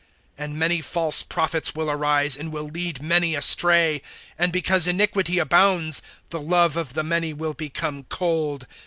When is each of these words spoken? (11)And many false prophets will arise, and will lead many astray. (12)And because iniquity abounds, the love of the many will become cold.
(11)And 0.39 0.53
many 0.53 0.81
false 0.81 1.21
prophets 1.21 1.75
will 1.75 1.87
arise, 1.87 2.35
and 2.35 2.51
will 2.51 2.67
lead 2.67 3.03
many 3.03 3.35
astray. 3.35 4.01
(12)And 4.39 4.51
because 4.51 4.87
iniquity 4.87 5.37
abounds, 5.37 6.01
the 6.31 6.41
love 6.41 6.75
of 6.75 6.95
the 6.95 7.03
many 7.03 7.33
will 7.33 7.53
become 7.53 8.05
cold. 8.05 8.65